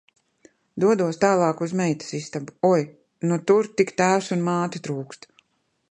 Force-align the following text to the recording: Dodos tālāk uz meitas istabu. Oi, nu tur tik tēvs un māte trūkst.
Dodos 0.83 1.19
tālāk 1.25 1.61
uz 1.65 1.75
meitas 1.81 2.15
istabu. 2.21 2.57
Oi, 2.73 2.81
nu 3.33 3.39
tur 3.51 3.71
tik 3.81 3.95
tēvs 4.05 4.35
un 4.39 4.45
māte 4.49 4.83
trūkst. 4.89 5.31